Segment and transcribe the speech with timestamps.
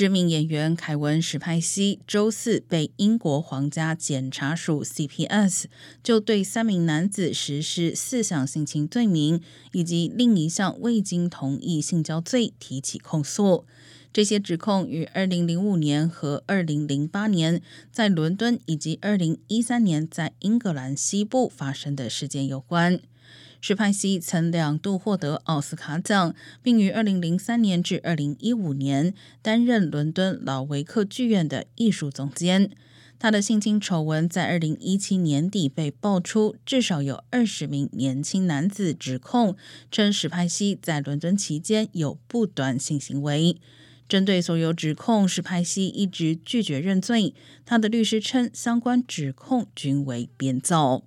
[0.00, 5.64] 知名演员凯文·史派西周四被英国皇家检察署 （CPS）
[6.02, 9.42] 就对三名男子实施四项性侵罪名
[9.72, 13.66] 以及另一项未经同意性交罪提起控诉。
[14.10, 17.60] 这些指控与2005年和2008年
[17.92, 23.02] 在伦敦以及2013年在英格兰西部发生的事件有关。
[23.60, 32.70] 史派西曾两度获得奥斯卡奖，并于2003年至2015年担任伦敦老维克剧院的艺术总监。
[33.18, 39.54] 他的性侵丑闻在2017年底被爆出，至少有20名年轻男子指控
[39.90, 43.58] 称史派西在伦敦期间有不短性行为。
[44.08, 47.34] 针对所有指控，史派西一直拒绝认罪。
[47.66, 51.04] 他的律师称，相关指控均为编造。